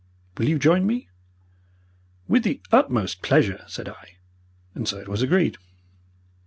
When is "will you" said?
0.35-0.57